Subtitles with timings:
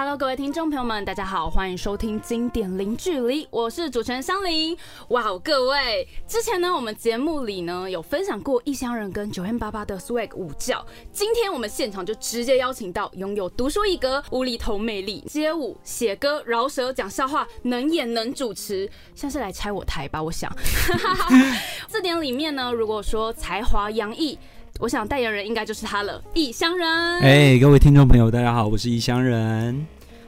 [0.00, 4.78] Hello，各位听众朋友们，大家好，欢迎收听经典零距离，我是主持人香菱。
[5.08, 20.22] 哇哦，各位，之前呢，我们节目里呢有分享过异乡人跟九 N 八八的 swag 舞教，今天我们现场就直接邀请到拥有独树一格、无厘头魅力、街舞、写歌、饶舌、讲笑话、能演能主持，像是来拆我台吧？
[20.22, 20.48] 我想，
[21.90, 24.38] 字典里面呢，如果说才华洋溢。
[24.80, 26.88] 我想代言人应该就是他了，异乡人。
[27.18, 29.84] 哎，各位听众朋友，大家好，我是异乡人。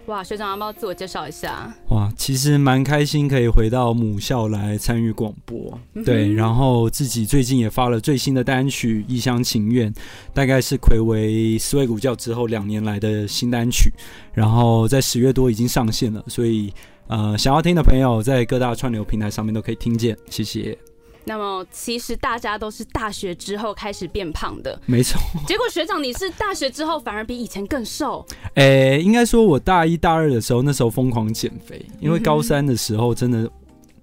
[0.07, 1.73] 哇，学长要不要自我介绍一下？
[1.91, 9.89] 哇，其实蛮开心可以回到母校来参与广播，对，然后自己最近也发了最新的单曲《异乡情愿》，
[10.35, 13.93] 大概是魁为斯威古教之后两年来的新单曲，
[14.33, 16.75] 然后在十月多已经上线了，所以
[17.07, 20.77] 呃，想要听的朋友在各大串流平台上面都可以听见，谢谢。
[21.25, 25.21] 那么其实大家都是大学之后开始变胖的，没错。
[25.47, 28.27] 结果学长你是大学之后反而比以前更瘦。
[28.55, 33.51] 诶，应该说我大一大二的时候，那时候疯狂减肥，因为高三的时候真的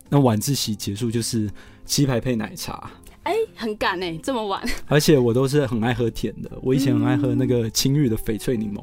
[0.09, 1.50] 那晚自习结束就是
[1.86, 2.90] 鸡排配奶茶。
[3.28, 4.64] 哎，很赶哎，这么晚。
[4.88, 8.81] 而且我都是很爱喝甜的，我以前很爱喝那个青玉的翡翠柠檬。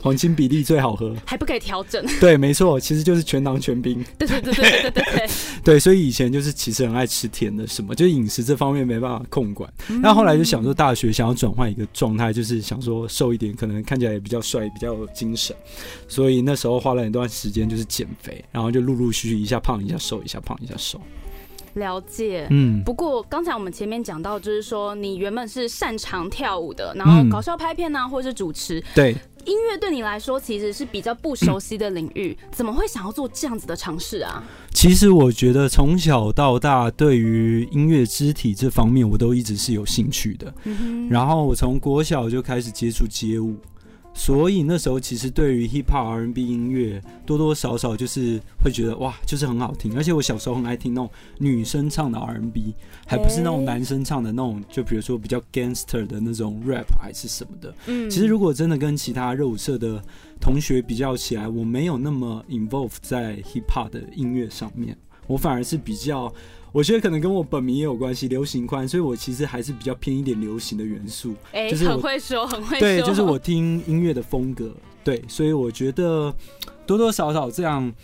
[0.00, 2.02] 黄金比例最好喝，还不可以调整。
[2.18, 4.02] 对，没错，其实就是全糖全冰。
[4.16, 5.28] 对对对对对对对。
[5.62, 9.70] 对，所以以前就是其实很爱吃甜的，什么就是饮食这方面没办法控管。
[10.00, 15.54] 那后来就想说，大学想要转换一个状态，就是想说瘦一点，可能看起来也比较帅，比较精神。
[16.08, 20.98] 所以那时候花了一段时间就是减肥，然后就陆陆续续一下胖一下瘦，一下胖一下瘦。
[21.74, 34.42] 了解，嗯，不过刚才我们前面讲到，就是说你原本是擅长跳舞的，然后搞笑拍片呢，或者是主持，对，音乐对你来说其实是比较不熟悉的领域，怎么会想要做这样子的尝试啊？
[34.72, 43.56] 其实我觉得从小到大，对于音乐肢体这方面，我都一直是有兴趣的，嗯然后我从国小就开始接触街舞。
[44.16, 49.94] 所以那时候其实对于 hip hop R&B 音乐多多少少就是会觉得哇，就是很好听。
[49.96, 52.74] 而且我小时候很爱听那种女生唱的 R&B，
[53.06, 57.74] 还不是那种男生唱的那种，就比如说比较 gangster 的那种 rap 还是什么的。
[57.86, 60.00] 嗯，其实如果真的跟其他热舞社的
[60.40, 66.32] 同学比较起来，我没有那么 involve 在 hip hop 的音乐上面，我反而是比较。
[66.74, 71.32] 我觉得可能跟我本名也有关系，流行宽，所以我其实还是比较偏一点流行的元素。
[71.52, 72.80] 哎，很会说，很会说。
[72.80, 74.74] 对，就是我听音乐的风格，
[75.04, 76.34] 对，所以我觉得
[76.84, 77.94] 多多少少这样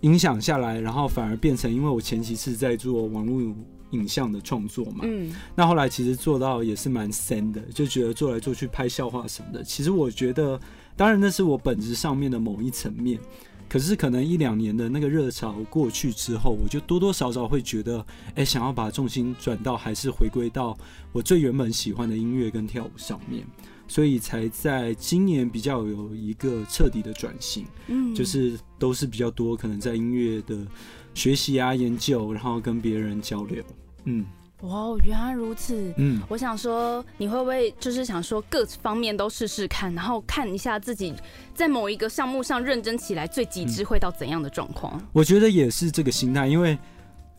[0.00, 3.54] 影响下来，然后反而变成，因为我前期是在做网络
[3.90, 10.60] 影像的创作嘛，嗯，那后来其实做到也是蛮深的，就觉得做来做去拍笑话什么的，其实我觉得，
[10.96, 13.20] 当然那是我本质上面的某一层面。
[13.70, 18.04] 可是可能一两年的那个热潮过去之后，我就多多少少会觉得，
[18.34, 20.76] 哎，想要把重心转到还是回归到
[21.12, 23.46] 我最原本喜欢的音乐跟跳舞上面，
[23.86, 30.66] 所以才在今年比较有一个彻底的转型，嗯，就是都是比较多可能在音乐的
[31.14, 33.62] 学习啊、研究，然后跟别人交流，
[34.04, 34.26] 嗯。
[34.62, 35.92] 哇，原来如此。
[35.96, 41.14] 嗯，我想说，你会不会就是想说各方面都试试看，然后看一下自己
[41.54, 45.00] 在某一个项目上认真起来，最极致会到怎样的状况？
[45.12, 46.78] 我觉得也是这个心态，因为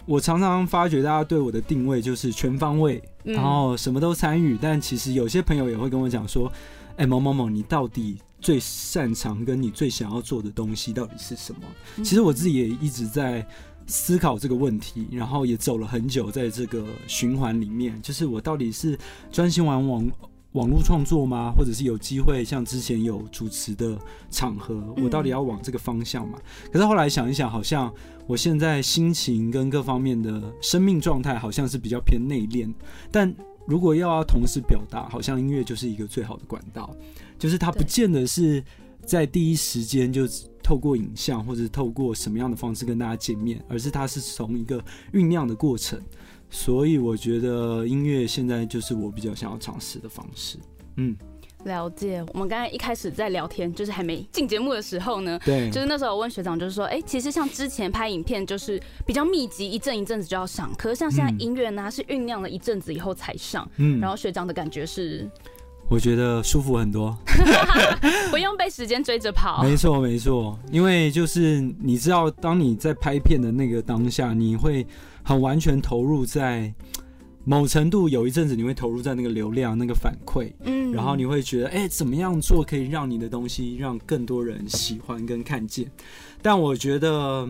[0.06, 4.58] 我常常发觉大家对我的定位就是全方位，然后什么都参与。
[4.60, 6.52] 但其实有些朋友也会跟我讲说
[6.98, 11.62] ：“哎，某某某，你到底最擅长跟你最想要做的东西到底是什么？”
[12.04, 13.46] 其实我自己也一直在。
[13.92, 18.98] 思考这个问题，然后也走了很久，在这个循环里面，就是我到底是
[19.30, 20.10] 专心玩网
[20.54, 21.52] 网络创作吗？
[21.56, 24.00] 或者是有机会像之前有主持的
[24.30, 26.40] 场合，我到底要往这个方向嘛？
[26.72, 27.94] 可是后来想一想，好像
[28.26, 32.74] 我现在心情跟各方面的生命状态，好像是比较偏内敛。
[33.12, 33.34] 但
[33.68, 36.90] 如果要要同时表达，好像音乐就是一个最好的管道，
[37.38, 38.64] 就是它不见得是
[39.06, 40.26] 在第一时间就。
[40.64, 44.84] 透过影像或者透过什么样的方式跟大家见面，而是它是从一个
[45.14, 46.00] 酝酿的过程，
[46.50, 50.58] 所以我觉得音乐现在就是我比较想要尝试的方式。
[50.98, 51.16] 嗯，
[51.64, 52.24] 了解。
[52.34, 63.70] 我们刚才一开始在聊天，就是还没进节目的时候呢，对，就是那时候我问学长，就是说，哎，其实像之前拍影片就是比较密集，一阵一阵子就要上，可是像现在音乐呢，是酝酿了一阵子以后才上。
[63.78, 65.30] 嗯，然后学长的感觉是。
[65.92, 67.16] 我觉得舒服很多，
[68.32, 69.62] 不用被时间追着跑。
[69.62, 74.88] 没错，没错，因为就是你知道，当你在拍片的那个当下，你会
[75.22, 76.74] 很完全投入在
[77.44, 85.92] 某程度，有一阵子你会投入在那个流量、那个反馈，嗯，然后你会觉得，哎，怎么样做可以让你的东西让更多人喜欢跟看见？
[86.42, 87.46] 但我觉得。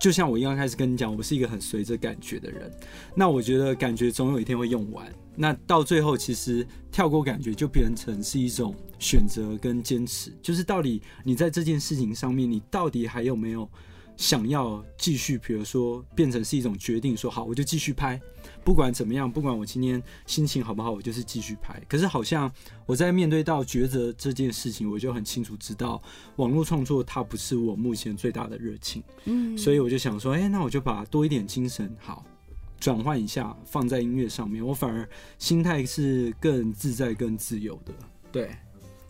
[0.00, 2.70] 就像我一刚开始跟你讲，我是一个很随着感觉的人。
[3.14, 5.10] 那我觉得感觉总有一天会用完。
[5.34, 10.32] 那到最后，其实跳过感觉就变成是一种选择跟坚持。
[10.42, 13.68] 就是到底你在这件事情上面，你到底还有没有
[14.16, 15.38] 想要继续？
[15.38, 18.20] 比如说变成是一种决定，说好我就继续拍。
[18.62, 21.80] 不管怎么样，不管我今天心情好不好，我就是继续拍。
[21.88, 22.50] 可是好像
[22.86, 26.02] 我在面对到抉择这件事情，我就很清楚知道，
[26.36, 29.02] 网络创作它不是我目前最大的热情。
[29.24, 32.24] 嗯，所以我就想说，哎，那我就把多一点精神好
[32.78, 35.08] 转换一下，放在音乐上面，我反而
[35.38, 37.92] 心态是更自在、更自由的。
[38.32, 38.50] 对。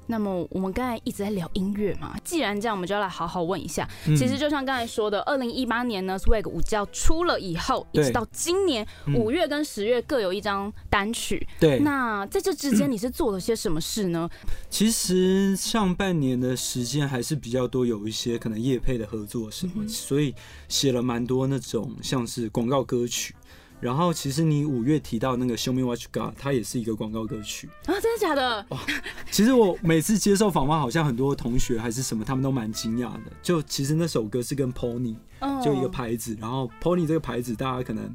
[0.07, 3.89] 那么我们刚才一直在聊音乐嘛，既然这样，我们就要来好好问一下。
[4.05, 11.47] 其实就像刚才说的，二零一八年呢，Swag 五教出了以后，一直到今年五月跟十月各有一张单曲。
[11.59, 11.79] 对。
[11.81, 14.29] 那在这之间，你是做了些什么事呢？
[14.69, 20.35] 其实上半年的时间还是比较多，有一些可能业配的合作什么，所以
[20.69, 23.35] 写了蛮多那种像是广告歌曲。
[23.85, 28.65] 然后其实你五月提到那个 Show Me What You Got，它也是一个广告歌曲啊，真的假的？
[28.71, 28.81] 哇，
[29.31, 33.31] 其实我每次接受访问，好像很多同学还是什么，他们都蛮惊讶的。
[33.43, 35.15] 就其实那首歌是跟 Pony，
[35.63, 38.11] 就一个牌子，然后 Pony 这个牌子大家可能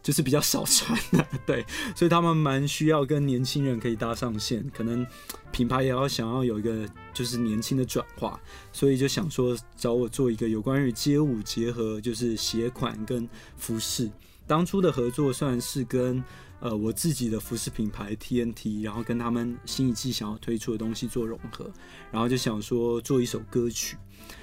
[0.00, 5.04] 就是比较少穿的， 对，所以他们蛮需要跟年轻人可以搭上线，可能
[5.50, 8.38] 品牌也要想要有一个就是年轻的转化，
[8.72, 14.08] 所以就想说找我做一个有关于街舞结合，就是鞋款跟服饰。
[14.46, 16.22] 当初的合作算是跟
[16.60, 21.70] 呃我自己的服饰品牌 TNT，然后跟他们新一季想要推出的东西做融合，
[22.10, 23.96] 然后就想说做一首歌曲，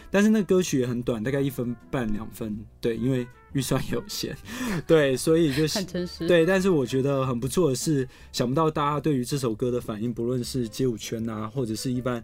[0.09, 4.35] 但是那歌曲也很短，大概一分半两分，对，因为预算有限，
[4.87, 12.23] 对，所以就很诚实，对，但是我觉得很不错的是，想不到大家对于这首歌的反应，不论是街舞圈啊，或者是一般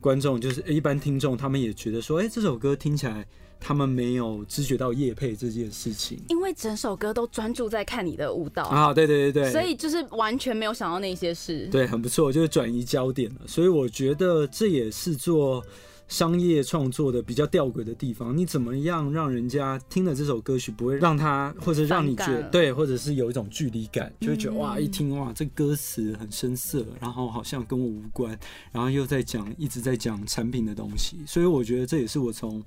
[0.00, 3.26] 观众，就是一般听众，他们也觉得说，哎，这首歌听起来。
[3.58, 13.40] 他们没有知觉到叶配这件事情，因为整首歌都专注在看你的舞蹈啊，对对对对，所以就是完全没有想到那些事，对，很不错，就是转移焦点了。
[13.46, 15.64] 所以我觉得这也是做
[16.06, 18.36] 商业创作的比较吊诡的地方。
[18.36, 28.38] 你怎么样让人家听了这首歌曲不会让他或者让你觉得对，或者是有一种距离感，就会觉得哇，一听哇，这歌词很深色，然后好像跟我无关，
[28.70, 31.16] 然后又在讲一直在讲产品的东西。
[31.26, 32.62] 所以我觉得这也是我从。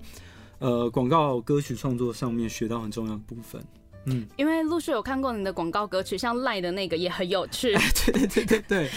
[0.59, 3.63] 呃，广告歌曲创作上面学到很重要的部分，
[4.05, 7.73] 嗯，因为陆续有看过你的广告歌曲，像赖的那个也很有趣，
[8.05, 8.89] 对对对对对，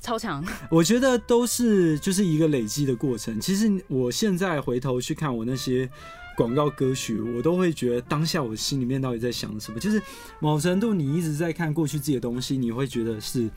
[0.00, 0.44] 超强。
[0.70, 3.40] 我觉得都是就是一个累积的过程。
[3.40, 5.88] 其实我现在回头去看我那些
[6.36, 9.80] 广告歌曲，我都会觉得当下我心里面到底在想什么。
[9.80, 10.02] 就是
[10.40, 13.50] 某程度你一直在看过去自己的东西，你会觉得是。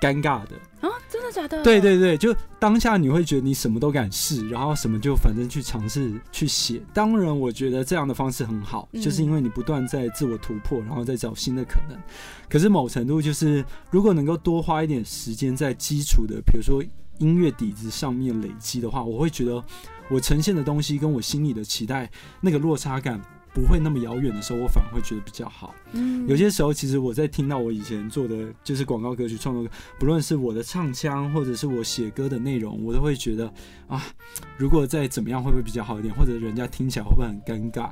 [0.00, 1.62] 尴尬的啊，真的假的？
[1.62, 6.80] 对对对，就当下你会觉得你什么都敢试，然后什么就反正去尝试去写。
[6.94, 11.98] 当然，我觉得这样的方式很好，就是因为你不断在自我突破，然后再找新的可能。
[12.48, 16.82] 可是某程度就是，如果能够多花一点时间在基础的，比如说
[17.18, 19.62] 音乐底子上面累积的话，我会觉得
[20.08, 22.08] 我呈现的东西跟我心里的期待
[22.40, 23.20] 那个落差感。
[23.58, 25.74] 不会那么遥远的时候，我反而会觉得比较好。
[25.92, 29.68] 嗯，有些时候，其实我在听到我以前做的就是广告歌曲创作，
[29.98, 33.52] 不论是我的唱腔，或者是我写歌的内容，我都会觉得
[33.88, 34.00] 啊，
[34.56, 36.14] 如果再怎么样，会不会比较好一点？
[36.14, 37.90] 或者人家听起来会不会很尴尬？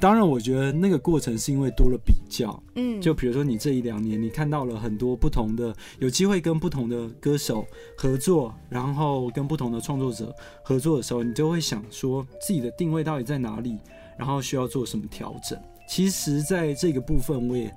[0.00, 2.62] 当然，我觉得那个过程是因为多了比较。
[2.76, 7.66] 嗯，就比如说你这一两年，你看到了很多不同的，有机会跟不同的歌手
[7.96, 10.32] 合作，然后跟不同的创作者
[10.62, 13.76] 合作的时候，你就会想说自己的定位到底在哪里？
[14.18, 15.58] 然后需要做什么调整？
[15.88, 17.74] 其实，在这个部分，我也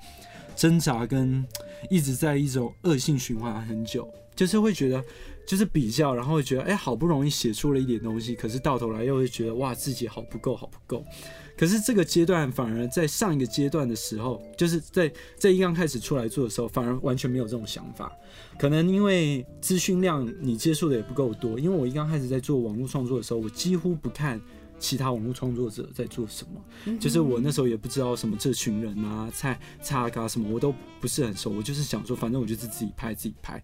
[0.53, 1.45] 挣扎跟
[1.89, 4.05] 一直在一种恶性循环很久，
[4.35, 5.01] 就是会觉得，
[5.47, 11.05] 就是比较，然后会觉得，哎，好不容易写出了一点东西，可是到头来又会觉得，哇，自己好不够，好不够。
[11.57, 18.11] 可是这个阶段反而在上一个阶段的时候，就是在在一刚开始出来做的时候，反而完全没有这种想法。
[18.59, 24.41] 可能因为资讯量你接触的也不够多，因为我一刚开始在做网络创作的时候，我几乎不看。
[24.81, 26.97] 其他网络创作者在做什么？
[26.99, 31.51] 就是我那时候也不知道什么这群人啊，蔡蔡阿嘎什么，我都不是很熟。
[31.51, 33.63] 我就是想说，反正我就是自己拍自己拍。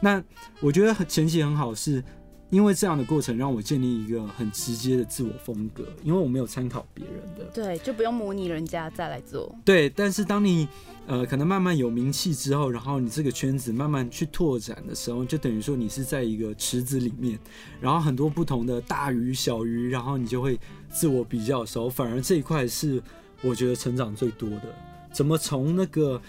[0.00, 0.20] 那
[0.60, 2.02] 我觉得前期很好是。
[2.50, 9.52] 因为这样的过程让我建立一个很直接的自我风格，因为我没有参考别人的，对，就不用模拟人家再来做。
[9.64, 10.68] 对，但是当你
[11.06, 17.38] 呃可能慢慢有名气之后，然后你这个圈子慢慢去拓展的时候，就等于说你是在一个池子里面，
[17.80, 20.58] 然后很多不同的大鱼小鱼，然后你就会
[20.90, 23.02] 自我比较的时候，反而这一块是
[23.42, 24.74] 我觉得成长最多的。
[25.12, 26.20] 怎么从那个？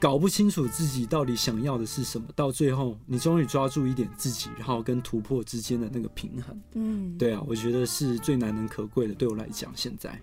[0.00, 6.60] 搞不清楚自己到底想要的是什么，到最后你终于抓住一点自己，然后跟突破之间的那个平衡。
[6.74, 9.14] 嗯，对啊，我觉得是最难能可贵的。
[9.14, 10.20] 对我来讲，现在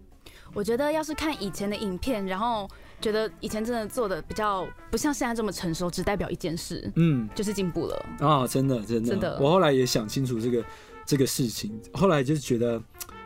[0.53, 8.45] 我觉得要是看以前的影片，然后觉得以前真的做的比较不像现在这么成熟，只代表一件事，嗯，就是进步了啊！
[8.45, 9.37] 真的，真的，真的。
[9.39, 10.63] 我后来也想清楚这个
[11.05, 12.81] 这个事情，后来就是觉得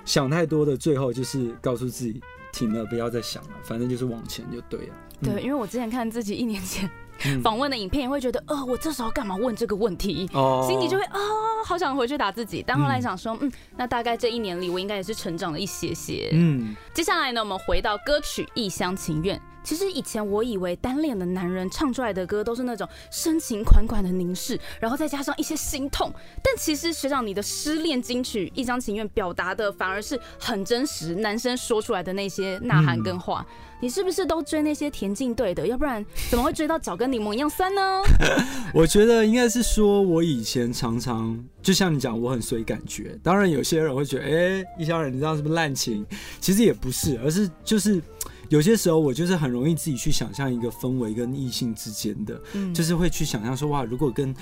[0.05, 2.21] 想太多的，最后就是告诉自己
[2.55, 4.95] 停了，不要再想了，反正就是往前就对了。
[5.21, 6.89] 对，因为我之前看自己一年前。
[7.41, 10.29] 访问的影片也会觉得，呃，我这时候干嘛问这个问题？
[10.33, 11.17] 哦心里就会啊，
[11.65, 12.61] 好想回去打自己。
[12.67, 16.29] 但后来想说，嗯，那大概这一年里，我应该也是成长了一些些。
[16.33, 19.37] 嗯，接下来呢，我们回到歌曲《一厢情愿》。
[19.65, 26.13] 其实以前我以为单恋的男人唱出来的歌都是那种深情款款的凝视，然后再加上一些心痛。
[26.43, 33.45] 但其实学长，你的失恋金曲《一厢情愿》表达的反而是很真实，男生说出来的那些呐喊跟话。
[33.81, 35.67] 你是不是都追那些田径队的？
[35.67, 38.01] 要不然怎么会追到脚跟柠檬一样酸呢？
[38.73, 43.19] 我觉得应该是说，我以前常常就像你讲，我很随感觉。
[43.21, 46.05] 当然，有些人会觉得，哎，一家人，你知道是不是滥情？
[46.39, 48.01] 其实也不是，而是就是
[48.49, 52.41] 有些时候，我就是很容易自己去想象一个氛围跟异性之间的，
[52.73, 54.33] 就是会去想象说，哇，如果跟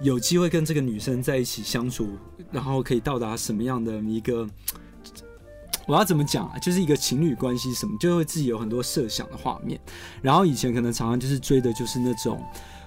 [0.00, 2.08] 有机会跟这个女生在一起相处，
[2.52, 4.48] 然后可以到达什么样的一个。
[5.86, 6.58] 我要怎么讲啊？
[6.58, 9.80] 就是一个情侣关系什么，就会自己有很多设想的画面。
[10.20, 12.38] 然后以前可能常常就是追的，就是那种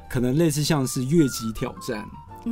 [0.08, 2.08] 可能类似像是越级挑战，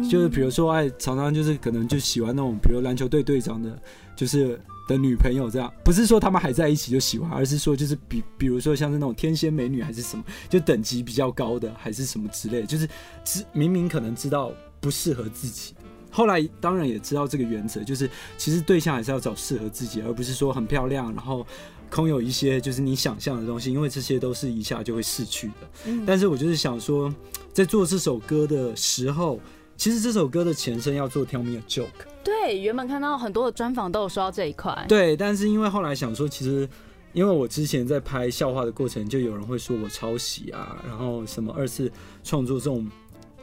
[0.10, 3.80] 就是比如说哎，常常就是可能就喜欢那种，比如篮球队队长的，
[4.16, 5.72] 就是的女朋友这样。
[5.86, 12.88] 不是说他们还在一起就喜欢，而是说就是比比如说像是那种天仙美女还是什么，就等级比较高的还是什么之类，就是
[13.24, 15.74] 知明明可能知道不适合自己。
[16.12, 21.46] 后来当然也知道这个原则，就是其实对象还是要找适合自己，而不是说很漂亮，然后
[21.91, 25.93] 空有一些就是你想象的东西，因为这些都是一下就会逝去的。
[26.08, 27.13] 但是我就是想说，
[27.53, 29.39] 在做这首歌的时候，
[29.80, 31.88] 其实这首歌的前身要做 Tell Me a Joke。
[32.22, 34.86] 对，原本看到很多的专访都有说到这一块。
[34.90, 36.68] 对，但是因为后来想说，其实
[37.14, 41.90] 因为我之前在拍笑话的过程，就有人会说我抄袭啊，然后什么二次
[42.26, 42.86] 创作这种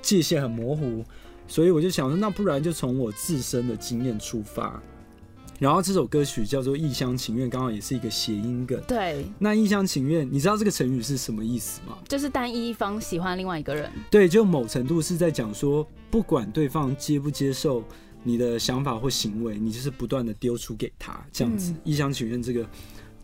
[0.02, 1.02] 界限很模糊。
[1.48, 4.78] 所以我就想说，那不然就从我自身的经验出发，
[5.58, 8.80] 然后这首歌曲叫做《一厢情愿》，刚好也是一个谐音梗。
[8.86, 11.96] 对，那一厢情愿，你知道这个成语是什么意思吗？
[12.06, 13.90] 就是单一方喜欢另外一个人。
[14.10, 17.82] 对，就某程度是在讲说，不管对方接不接受
[18.22, 21.74] 你的想法或行为，你就是不断的丢出给他这样子。
[21.84, 22.66] 一厢情愿这个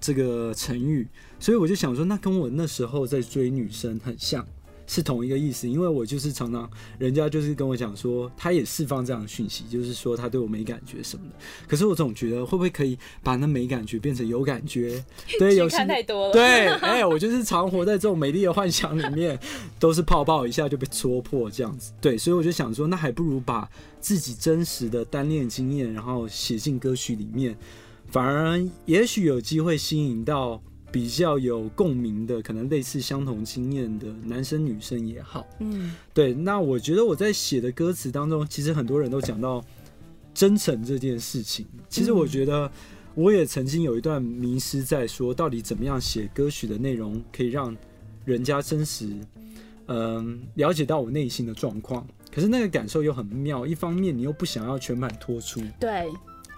[0.00, 1.06] 这个成语，
[1.38, 4.46] 所以我就想说，那跟我那时候在追女生很像。
[4.86, 11.34] 是同一个意思，因为我就是常常人家就是跟我讲说，他也释放这样的讯息，就是说他对我没感觉什么的。
[11.66, 15.02] 可是我总觉得会不会可以把那没感觉变成有感觉？
[15.38, 16.32] 对，有看太多了。
[16.32, 19.38] 对，哎，我就是常活在这种美丽的幻想里面，
[19.78, 21.92] 都是泡泡一下就被戳破这样子。
[22.00, 23.68] 对，所以我就想说，那还不如把
[24.00, 27.56] 自己真实的单恋经验，然后写进歌曲里面，
[28.08, 30.60] 反而也许有机会吸引到。
[30.92, 36.34] 比较有共鸣的，可能类似相同经验的男生女生也好，嗯，对。
[36.34, 39.64] 那我觉得我在写的歌词当中，其实很多人都讲到
[40.34, 41.64] 真诚这件事情。
[41.88, 42.70] 其实我觉得
[43.14, 47.74] 我也曾经有一段迷失，在说到底怎么样写歌曲的内容可以让
[48.26, 49.08] 人家真实，
[49.86, 52.06] 嗯，了解到我内心的状况。
[52.30, 56.06] 可是那个感受又很妙，一方面你又不想要全盘托出，对，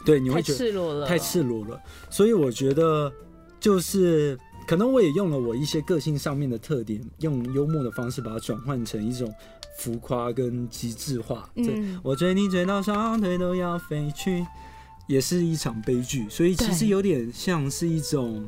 [0.04, 1.80] 对，你会觉得太赤裸了，太赤裸了。
[2.10, 3.12] 所以我觉得。
[3.64, 9.32] 就是可能我也用了我一些个性上面的特点，用幽默的方式把它转换成一种
[9.78, 11.48] 浮夸跟极致化。
[11.54, 14.44] 嗯，我追你追到双腿都要飞去，
[15.08, 16.28] 也是一场悲剧。
[16.28, 18.46] 所以其实有点像是一种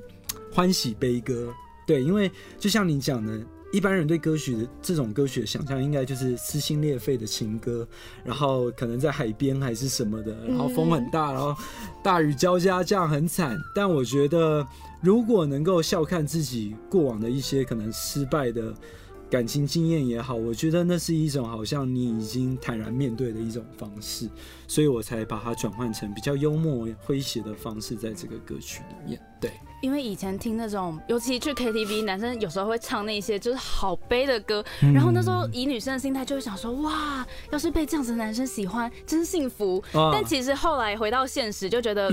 [0.53, 1.51] 欢喜悲歌。
[1.87, 3.41] 对，因为就像你讲的。
[3.77, 7.87] 一般人对歌曲的这种歌曲的想象，应该就是撕心裂肺的情歌，
[8.25, 11.55] 然后可能在海边还是什么的，然后风很大，然后
[12.03, 13.55] 大雨交加，这样很惨。
[13.75, 14.67] 但我觉得，
[15.03, 18.73] 如果能够笑看自己过往的一些可能失败的。
[19.29, 24.29] 感情经验也好，我觉得那是一种好像你已经坦然面对的一种方式，
[24.69, 29.21] 所以我才把它转换成比较幽默诙谐的方式，在这个歌曲里面。
[29.41, 29.51] 对，
[29.83, 39.83] 因为以前听那种，尤其去 KTV，男生有时候会唱那些就是好悲的歌，然后那时候以女生的心态就会想说，哇，要是被这样子的男生喜欢，真幸福。
[39.93, 42.13] 但其实后来回到现实，就觉得。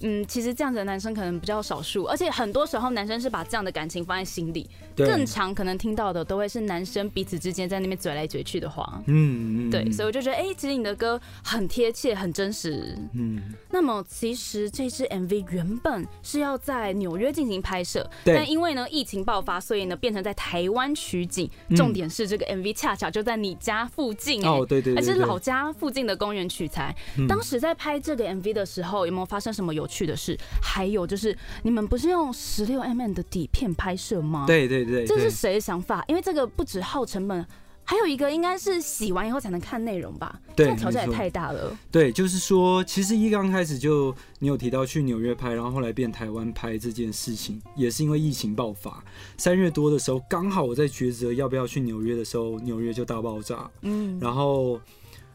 [0.00, 9.02] 嗯，其实这样子的男生可能比较少数，而且很多时候男生是把这样的感情放在心里，更常可能听到的都会是男生彼此之间在那边嘴来嘴去的话。
[9.06, 12.96] 嗯，对，所以我就觉得，哎，其实你的歌很贴切，很真实。
[13.12, 21.50] 嗯，那么其实这支 MV 原本是要在纽约进行拍摄，但因为呢疫情爆发，所以呢变成在台湾取景。
[21.74, 26.94] 重点是这个 MV 恰巧就在你家附近，哦，对对，而且老家附近的公园取材。
[27.28, 29.87] 当时在拍这个 MV 的时候，有没有发生什么有？
[29.88, 36.04] 趣的是，还有就是你们不是用十六 mm 的底片拍摄吗？，对对对，这是谁的想法？
[36.06, 37.44] 因为这个不止耗成本，
[37.82, 40.38] 还有一个应该是洗完以后才能看内容吧？
[40.54, 41.74] 对这个挑战也太大了。
[41.90, 49.02] 对，就是说，其实一刚开始就你有提到去纽约拍，然后后来变台湾拍这件事情，也是因为疫情爆发。
[49.38, 53.70] 三月多的时候，刚好我在抉择要不要去纽约的时候，纽约就大爆炸。
[53.80, 54.78] 嗯，然后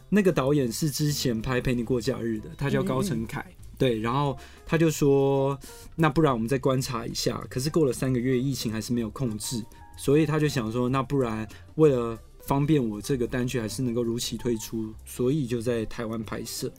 [0.09, 3.43] 那个导演是之前拍《陪你过假日》的，他叫高成凯。
[3.83, 5.59] 对，然后他就说，
[5.97, 7.45] 那不然我们再观察一下。
[7.49, 9.61] 可是过了三个月，疫情还是没有控制，
[9.97, 16.71] 所以他就想说，那不然为了方便我这个单曲还是能够如期推出，所以就在台湾拍摄。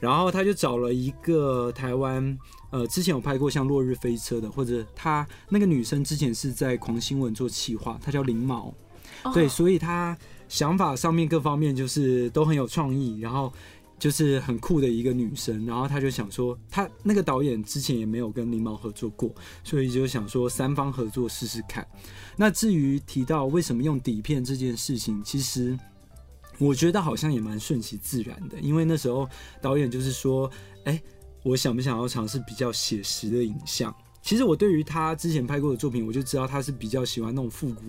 [0.00, 2.36] 然后他就找了一个台湾，
[2.70, 8.74] 呃，之前有拍过像《落日飞车》的，或者他那个女生之前是在狂新闻做企划，她叫林毛。
[9.22, 13.52] 哦对，所以她想法上面各方面就是都很有创意，然后
[13.98, 21.86] 就是很酷的一个女生，然后他就想说，他那个导演之前也没有跟林毛合作过，所以就想说三方合作试试看。
[22.36, 25.76] 那至于提到为什么用底片这件事情，其实
[26.58, 29.28] 我觉得好像也蛮顺其自然的，因为那时候
[29.60, 30.50] 导演就是说，
[30.84, 31.02] 哎、
[31.42, 33.94] 我想不想要尝试比较写实的影像？
[34.20, 37.82] 其实我对于他之前拍过的作品，我就知道他是比较喜欢那种复古，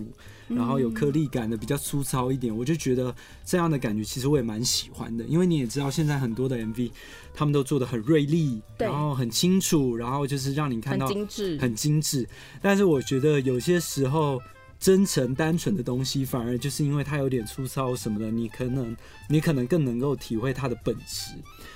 [0.48, 2.56] 然后有颗粒感的，比较粗糙一点。
[2.56, 5.24] 我就觉得这样的感觉，其实我也蛮喜欢的。
[5.24, 6.90] 因为你也知道，现在很多的 MV，
[7.34, 12.26] 他们都做的很锐利，然后很清楚，然后就是让你看很到精致，很精致。
[12.62, 14.40] 但是我觉得有些时候，
[14.78, 18.96] 真诚单纯的东西，反而就是因为它有点粗糙什么的，你可能
[19.28, 21.34] 你可能更能够体会它的本质。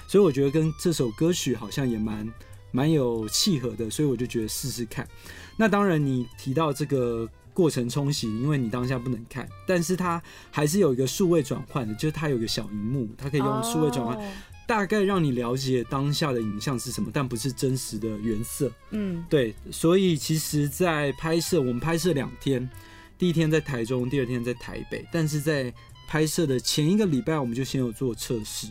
[0.09, 2.27] 所以我觉得跟这首歌曲好像也蛮
[2.75, 5.09] 蛮有契合的，所以我就觉得试试看。
[5.57, 7.27] 那当然，你提到这个。
[7.55, 14.33] 过程冲洗，因为你当下不能看，但是它还是有一个数位转换的，就是它有一个小荧幕，它可以用数位转换，哦
[14.67, 18.73] 大概让你了解当下的影像是什么，但不是真实的原色。
[18.91, 22.69] 嗯，对，所以其实，在拍摄我们拍摄两天，
[23.17, 25.73] 第一天在台中，第二天在台北，但是在
[26.09, 28.67] 拍摄的前一个礼拜，我们就先有做测试，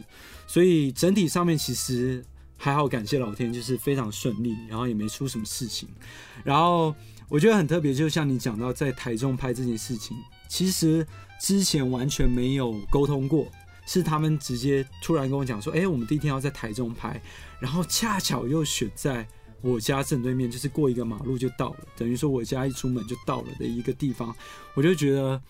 [0.45, 2.22] 所以整体上面其实
[2.57, 5.88] 还好，感谢老天，就是非常顺利，然后也没出什么事情。
[6.43, 6.95] 然后
[7.29, 11.06] 我觉得很特别，就像你讲到在台中拍这件事情，其实
[11.39, 13.47] 之前完全没有沟通过。
[13.86, 17.21] 是他们直接突然跟我讲说，哎、我们第一天要在台中拍，
[17.60, 19.28] 然后恰巧又选在
[19.60, 24.34] 我家正对面，就是过一个马路就到了，等于说我家一出门就到了的一个地方，
[24.73, 25.41] 我就觉得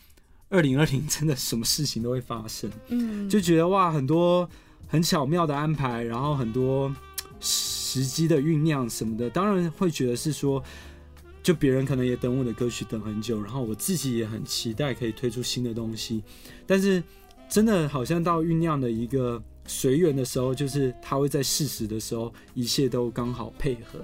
[0.50, 4.50] 二零二零真的什么事情都会发生，嗯，就觉得哇，很多
[4.94, 6.96] 很巧妙的安排，然后很多
[7.40, 10.64] 时机的酝酿什么的，当然会觉得是说。
[11.42, 16.24] 就别人可能也等我的歌曲等很久，然后我自己也很期待可以推出新的东西，
[16.66, 17.04] 但是
[17.50, 24.00] 真的好像到酝酿的一个随缘的时候，就是他会在适时的时候，一切都刚好配合。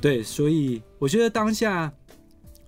[0.00, 1.92] 对，所以我觉得当下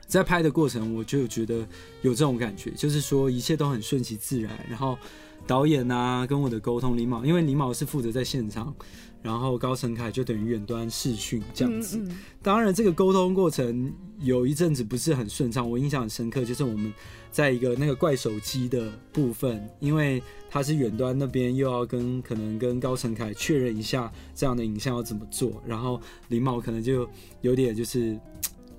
[0.07, 1.66] 在拍的过程，我就觉得
[2.03, 4.53] 有这种感觉，就是说一切都很顺其自然。
[4.68, 4.98] 然后
[5.46, 8.74] 导演啊跟我的沟通，李毛，因为李毛是负责在现场，
[9.22, 11.98] 然后高成凯就等于远端视讯这样子。
[11.98, 16.92] 嗯嗯当然，这个沟通过程有一阵子不是很顺畅，我印象很深刻，就是我们
[17.31, 27.09] 在一个那个怪手机的部分，因为他是远端那边又要跟可能跟高成凯确认一下这样的影像要怎么做，然后李茂可能就
[27.40, 28.18] 有点就是。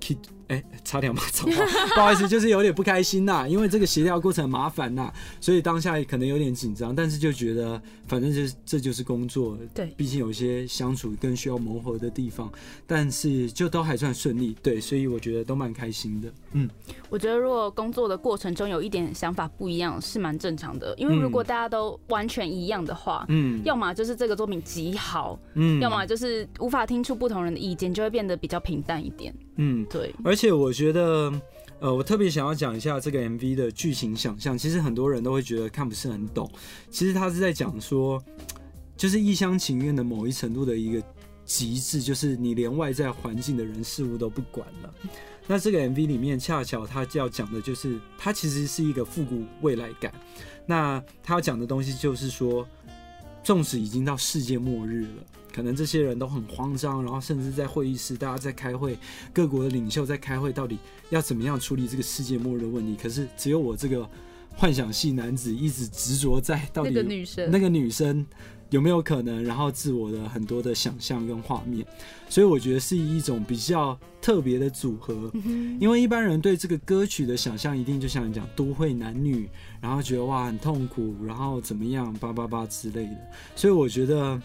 [0.84, 9.86] 差点骂脏话， 不好意思，就是有点不开心呐，因为这个协调过程很麻烦呐，所以当下可能有点紧张，但是就觉得反正就是这就是工作，对。
[9.96, 12.50] 毕竟有一些相处更需要磨合的地方，
[12.86, 16.68] 但是就都还算顺利，对，所以我觉得都蛮开心的，嗯，
[17.08, 25.80] 我觉得如果工作的过程中有一点想法不一样是蛮正常的，因为如果大家都完全一样的话，嗯，要么就是这个作品极好，嗯。
[25.80, 29.34] 要么就是无法听出不同人的意见，就会变得比较平淡一点。
[29.56, 31.32] 嗯，对，而而且我觉得，
[31.78, 34.58] 呃，我特别想要讲一下这个 MV 的剧情想象。
[34.58, 36.50] 其实很多人都会觉得看不是很懂，
[36.90, 38.20] 其实他是在讲说，
[38.96, 41.00] 就是一厢情愿的某一程度的一个
[41.44, 44.92] 极致，就是你连外在环境的人事物都不管了。
[45.46, 50.12] 那这个 MV 里面恰巧他要讲的就是，它其实是一个复古未来感。
[50.66, 52.66] 那他要讲的东西就是说，
[53.44, 58.98] 纵使已经到世界末日了，可能这些人都很慌张，然后甚至在会议室大家在开会，
[59.32, 60.78] 各国的领袖在开会，到底
[61.10, 62.96] 要怎么样处理这个世界末日的问题？
[63.00, 64.08] 可是只有我这个
[64.56, 68.24] 幻想系男子一直执着在到底那个女生，那个女生
[68.70, 71.86] 有没有可能，然后自我的很多的想象跟画面，
[72.28, 75.30] 所以我觉得是一种比较特别的组合。
[75.34, 79.48] 嗯因为一般人对这个歌曲的想象，一定就像你讲都会男女，
[79.80, 83.16] 然后觉得哇很痛苦，然后怎么样叭叭叭之类的。
[83.54, 84.40] 所以我觉得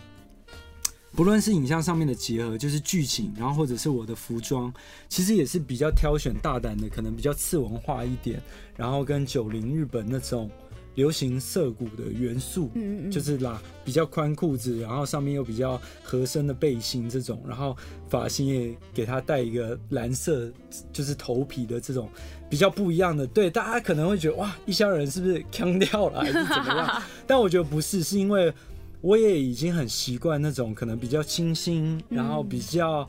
[1.19, 4.73] 不论是影像上面的结合，就是剧情，然后或者是我的服装，
[5.10, 8.41] 其实也是比较挑选大胆的，可能比较次文化一点，
[8.77, 10.49] 然后跟九零日本那种
[10.95, 17.75] 流行涩谷的元素，嗯嗯，就是啦比较宽裤子，然后上面又比较合身的背心这种，然后
[18.08, 20.49] 发型也给他戴一个蓝色，
[20.93, 22.10] 就是头皮的这种
[22.49, 23.27] 比较不一样的。
[23.27, 27.03] 对，大家可能会觉得哇，一乡人是不是腔调了还是怎么样？
[27.27, 28.53] 但我觉得不是，是因为。
[29.02, 33.08] 我也已经很习惯那种可能比较清新，然后比较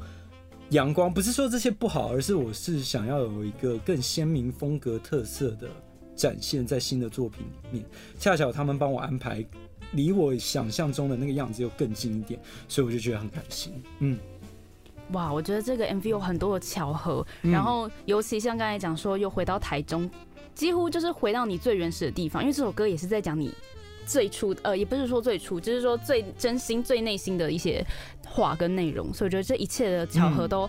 [0.70, 1.12] 阳光。
[1.12, 5.68] 不是说这些不好，而是我是想要有一个更鲜明风格特色的
[6.14, 7.84] 展现在新的作品里面。
[8.18, 9.44] 恰巧他们帮我安排，
[9.92, 13.72] 离我想象中的那个样子又更近一点，所以我就觉得很开心。
[13.98, 14.16] 嗯，
[15.10, 20.08] 哇，我觉得这个 MV 有很多的巧合，然后尤其像刚才讲说又回到台中，
[20.54, 23.52] 几乎就是回到你最原始的地方，因为这首歌也是在讲你。
[24.10, 27.84] 最初呃，也不是说最初，就是说最真心、最内心的一些
[28.26, 30.68] 话跟内容，所以我觉得这一切的巧合都，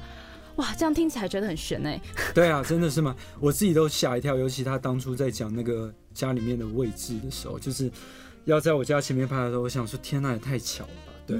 [0.58, 2.00] 哇，这样听起来觉得很悬哎。
[2.36, 3.16] 对啊，真的是吗？
[3.40, 7.90] 我自己都吓一跳，尤其他当初在讲那个家里面的位置的时候，就是
[8.46, 11.14] 要在我家前面拍的时候，我想说，天呐，也太巧了吧？
[11.26, 11.38] 对，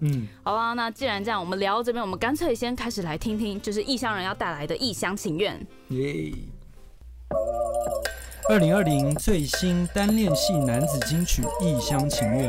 [0.00, 5.58] 嗯，好啊，那既然这样，我们聊到这边，我们干脆先开始来听听，就是异乡人要带来的异乡情愿。
[5.88, 6.32] 耶。
[8.50, 12.48] 二零二零最新单恋系男子金曲《异乡情愿》，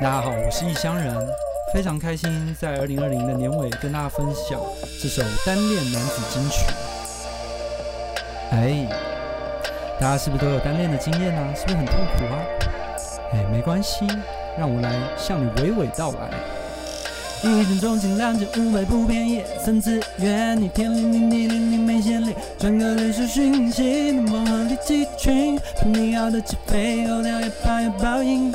[0.00, 1.14] 大家好，我是异乡人，
[1.70, 4.58] 非常开心在二零二零的年尾跟大家分享
[5.02, 6.64] 这首单恋男子金曲。
[8.52, 8.88] 哎，
[10.00, 11.54] 大家是不是都有单恋的经验呢？
[11.54, 12.40] 是不是很痛苦啊？
[13.34, 14.06] 哎，没关系，
[14.58, 16.57] 让我来向你娓娓道来。
[17.42, 28.52] 一见钟情，两千五百不便宜，三次元，你天灵灵地灵灵没先例，传个历史讯息，能梦和你集群，碰你要的机会，候鸟也怕有报应。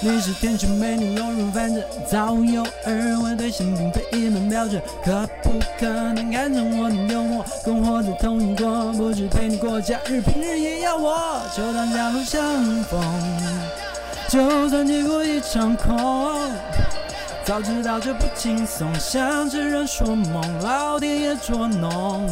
[0.00, 12.42] 你是天生美女，落入凡尘，早有耳闻，对象并非一门标准，可不可能看中我的幽默，跟我在同一国，不止陪你过假日，平日也要我，就当狭路相
[12.84, 12.98] 逢，
[14.28, 16.50] 就算结果一场空。
[17.46, 22.28] 早知道这不轻松，像痴人说梦，老天爷捉弄，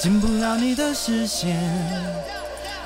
[0.00, 1.56] 进不了你的视线，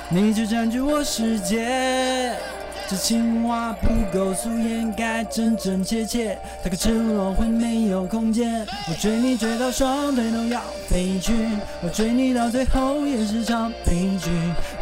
[0.07, 2.37] 你就占据我世界。
[2.87, 8.63] 这情话不够素颜，该真真切切，太过赤裸会没有空间。
[8.87, 11.33] 我追你追到双腿都要飞去，
[11.81, 14.29] 我追你到最后也是场悲剧。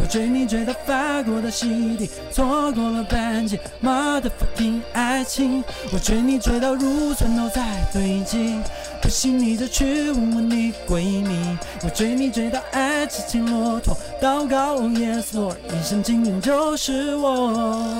[0.01, 5.63] 我追你追到发过的洗礼，错过了半截 motherfucking 爱情。
[5.93, 7.63] 我追你追到乳酸都在
[7.93, 8.59] 堆积。
[9.01, 17.92] 不信你就去问问你闺蜜，我追你追到爱骑金骆驼，祷告 Yes Lord，一生情愿就是我，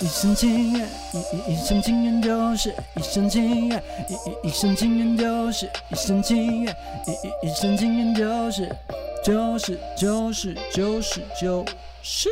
[0.00, 8.76] 一生情愿，一一一生情愿就是一生情愿，一一一生情愿就是一生情愿，一一一生情愿就是
[9.24, 11.64] 就是就是就是就
[12.02, 12.28] 是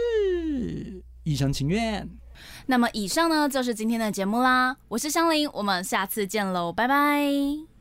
[1.24, 2.08] 一厢情愿。
[2.66, 7.75] 那么以上呢就是今天的节目啦，我是香菱，我们下次见喽，拜拜。